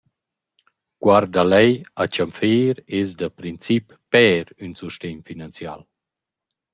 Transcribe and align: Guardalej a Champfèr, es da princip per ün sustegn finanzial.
Guardalej 1.05 1.85
a 1.93 2.07
Champfèr, 2.15 2.75
es 2.99 3.09
da 3.19 3.29
princip 3.39 3.85
per 4.13 4.43
ün 4.65 4.71
sustegn 4.81 5.19
finanzial. 5.29 5.79